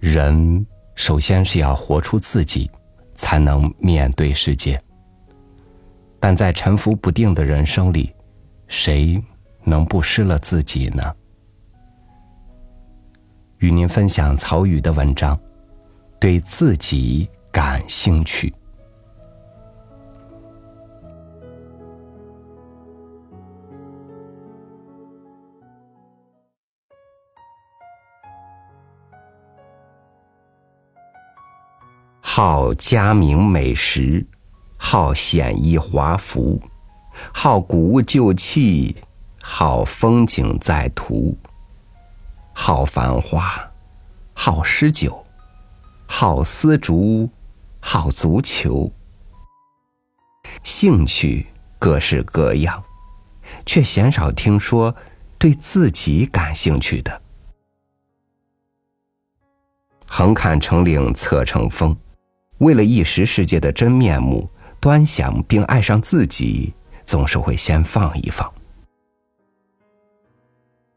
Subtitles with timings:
[0.00, 2.70] 人首先是要活出自己，
[3.14, 4.82] 才能面对世界。
[6.18, 8.12] 但在沉浮不定的人生里，
[8.66, 9.22] 谁
[9.62, 11.14] 能不失了自己呢？
[13.58, 15.38] 与您分享曹禺的文章，
[16.18, 18.52] 对自己感兴趣。
[32.42, 34.26] 好佳名美食，
[34.78, 36.58] 好显衣华服，
[37.34, 38.96] 好古物旧器，
[39.42, 41.36] 好风景在途，
[42.54, 43.70] 好繁花，
[44.32, 45.22] 好诗酒，
[46.06, 47.28] 好丝竹，
[47.78, 48.90] 好足球。
[50.62, 51.46] 兴趣
[51.78, 52.82] 各式各样，
[53.66, 54.96] 却鲜少听说
[55.36, 57.20] 对自己感兴趣的。
[60.06, 61.94] 横看成岭侧成峰。
[62.60, 64.48] 为了一时世界的真面目，
[64.80, 66.74] 端详并爱上自己，
[67.06, 68.50] 总是会先放一放。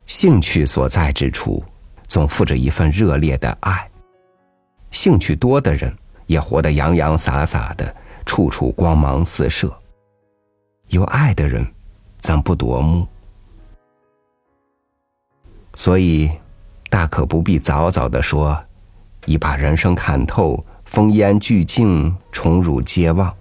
[0.06, 1.64] 兴趣所在之处，
[2.06, 3.90] 总附着一份热烈的爱。
[4.92, 9.74] 兴趣多的人，也活得洋洋洒洒的，处处光芒四射。
[10.90, 11.66] 有爱的人，
[12.20, 13.08] 怎不夺目？
[15.76, 16.30] 所以，
[16.90, 18.62] 大可不必早早的说，
[19.26, 20.62] 已把人生看透。
[20.94, 23.36] 烽烟俱净，宠辱皆忘。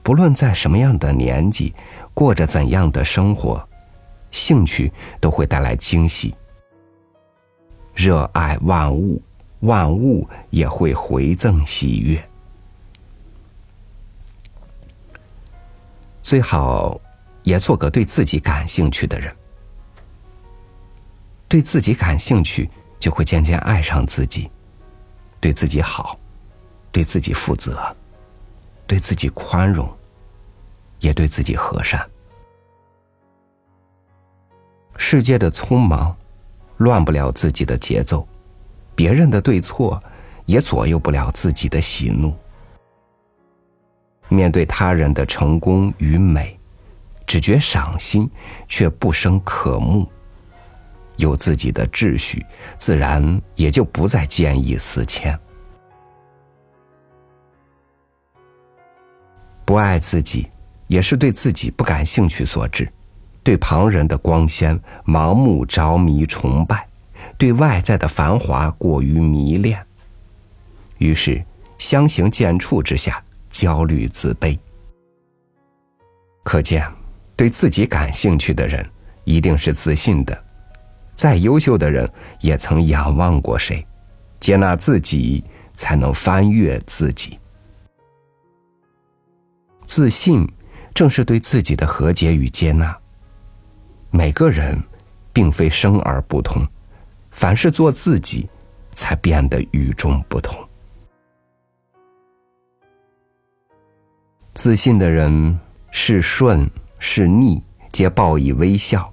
[0.00, 1.74] 不论在什么样的年纪，
[2.14, 3.68] 过着怎样的生活，
[4.30, 6.36] 兴趣都会带来惊喜。
[7.96, 9.20] 热爱万物，
[9.62, 12.28] 万物也会回赠喜悦。
[16.22, 17.00] 最好
[17.42, 19.34] 也做个对自己感兴趣的人。
[21.48, 24.48] 对自己感兴趣，就会渐渐爱上自己。
[25.42, 26.16] 对自己好，
[26.92, 27.76] 对自己负责，
[28.86, 29.92] 对自己宽容，
[31.00, 32.08] 也对自己和善。
[34.96, 36.16] 世界的匆忙，
[36.76, 38.24] 乱不了自己的节奏；
[38.94, 40.00] 别人的对错，
[40.46, 42.32] 也左右不了自己的喜怒。
[44.28, 46.56] 面对他人的成功与美，
[47.26, 48.30] 只觉赏心，
[48.68, 50.08] 却不生渴慕。
[51.16, 52.44] 有自己的秩序，
[52.78, 55.38] 自然也就不再见异思迁。
[59.64, 60.50] 不爱自己，
[60.88, 62.84] 也是对自己不感兴趣所致；
[63.42, 66.86] 对旁人的光鲜盲目着迷崇拜，
[67.38, 69.84] 对外在的繁华过于迷恋，
[70.98, 71.42] 于是
[71.78, 74.58] 相形见绌之下焦虑自卑。
[76.42, 76.86] 可见，
[77.36, 78.84] 对自己感兴趣的人
[79.24, 80.44] 一定是自信的。
[81.22, 82.10] 再优秀的人
[82.40, 83.86] 也曾仰望过谁，
[84.40, 87.38] 接纳自己，才能翻越自己。
[89.86, 90.44] 自信
[90.92, 92.98] 正是对自己的和解与接纳。
[94.10, 94.76] 每个人
[95.32, 96.66] 并非生而不同，
[97.30, 98.50] 凡是做自己，
[98.90, 100.58] 才变得与众不同。
[104.54, 105.56] 自信的人，
[105.92, 106.68] 是顺
[106.98, 107.62] 是逆，
[107.92, 109.08] 皆报以微笑；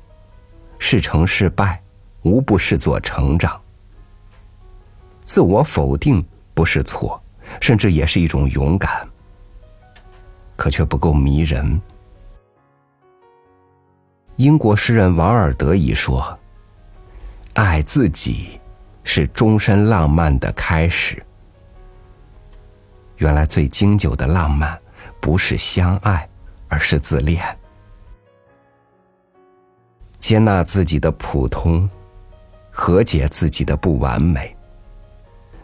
[0.80, 1.80] 是成是败。
[2.24, 3.60] 无不视作成长。
[5.24, 7.22] 自我否定不是错，
[7.62, 9.08] 甚至也是一种勇敢，
[10.56, 11.80] 可却不够迷人。
[14.38, 16.38] 英国诗人王尔德已说
[17.54, 18.60] ：“爱自己
[19.04, 21.24] 是终身浪漫的开始。”
[23.18, 24.80] 原来最经久的浪漫，
[25.20, 26.28] 不是相爱，
[26.70, 27.44] 而是自恋，
[30.20, 31.88] 接纳自己的普通。
[32.80, 34.56] 和解自己的不完美，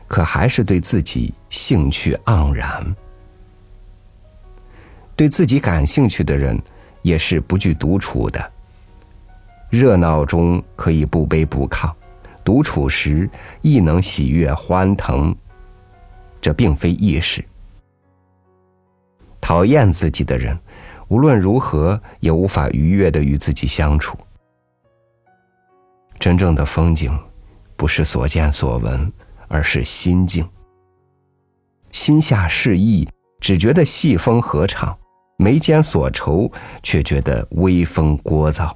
[0.06, 2.94] 可还是对自己兴趣盎然。
[5.16, 6.62] 对自己感兴趣的人，
[7.02, 8.52] 也是不惧独处的。
[9.70, 11.90] 热闹中可以不卑不亢，
[12.44, 13.30] 独处时
[13.62, 15.34] 亦能喜悦欢腾。
[16.42, 17.44] 这并非易事。
[19.40, 20.60] 讨厌自己的人，
[21.08, 24.18] 无论如何也无法愉悦的与自己相处。
[26.26, 27.16] 真正的风景，
[27.76, 29.14] 不是所见所闻，
[29.48, 30.44] 而是心境。
[31.92, 33.08] 心下适意，
[33.40, 34.92] 只觉得细风和畅；
[35.38, 36.52] 眉间所愁，
[36.82, 38.76] 却觉得微风聒噪。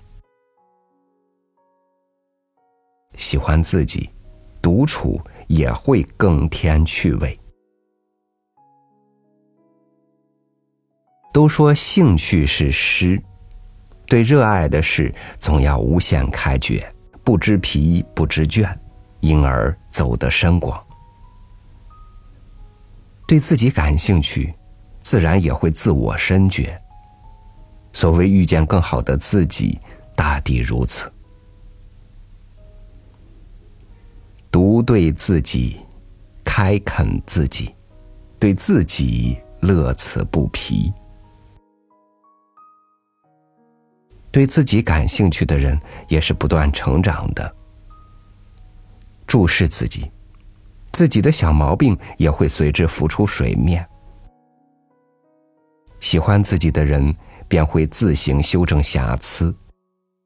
[3.15, 4.11] 喜欢自己，
[4.61, 7.35] 独处也会更添趣味。
[11.33, 13.19] 都说兴趣是诗，
[14.05, 16.87] 对热爱的事，总要无限开掘。
[17.29, 18.75] 不知疲，不知倦，
[19.19, 20.83] 因而走得深广。
[23.27, 24.51] 对自己感兴趣，
[25.03, 26.75] 自然也会自我深觉。
[27.93, 29.79] 所谓遇见更好的自己，
[30.15, 31.07] 大抵如此。
[34.49, 35.79] 独对自己，
[36.43, 37.75] 开垦自己，
[38.39, 40.91] 对自己乐此不疲。
[44.31, 47.55] 对自己感兴趣的人，也是不断成长的。
[49.25, 50.11] 注视自己，
[50.91, 53.87] 自己的小毛病也会随之浮出水面。
[55.99, 57.15] 喜欢自己的人，
[57.47, 59.53] 便会自行修正瑕疵，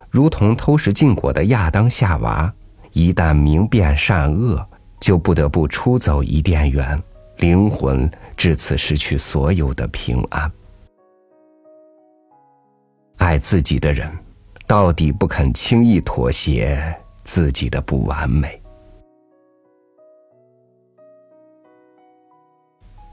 [0.10, 2.54] 如同偷食禁果的亚当夏娃，
[2.92, 4.66] 一旦明辨善恶，
[5.00, 7.02] 就不得不出走伊甸园，
[7.38, 10.52] 灵魂至此失去所有的平安。
[13.24, 14.12] 爱自己的人，
[14.68, 16.94] 到底不肯轻易妥协
[17.24, 18.62] 自己的不完美。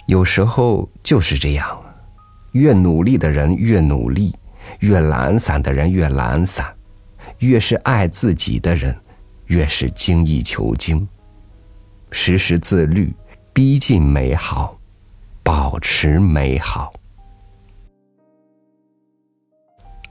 [0.07, 1.81] 有时候就是这样，
[2.53, 4.35] 越努力的人越努力，
[4.81, 6.67] 越懒散的人越懒散，
[7.39, 8.93] 越是爱自己的人，
[9.47, 11.07] 越是精益求精。
[12.11, 13.15] 时时自律，
[13.53, 14.77] 逼近美好，
[15.45, 16.93] 保持美好。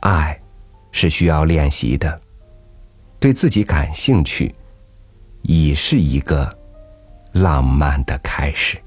[0.01, 0.39] 爱，
[0.91, 2.21] 是需要练习的。
[3.19, 4.55] 对自己感兴趣，
[5.41, 6.49] 已是一个
[7.33, 8.81] 浪漫的开始。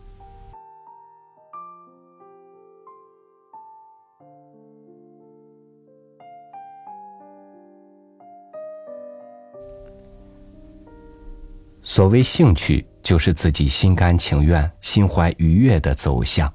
[11.83, 16.51] 所谓兴趣，就是自己心甘情愿、心怀愉悦的走向。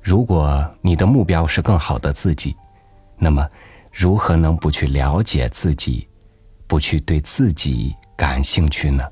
[0.00, 2.54] 如果你的目标是更好的自己。
[3.22, 3.46] 那么，
[3.92, 6.08] 如何能不去了解自己，
[6.66, 9.06] 不去对自己感兴趣呢？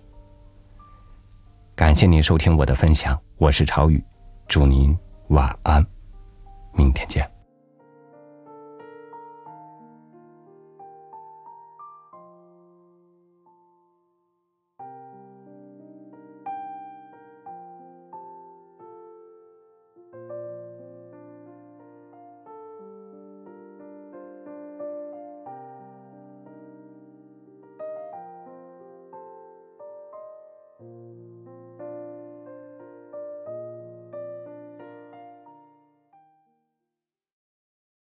[1.76, 4.02] 感谢您收听我的分享，我是朝宇，
[4.48, 4.96] 祝您
[5.28, 5.86] 晚安，
[6.72, 7.37] 明天见。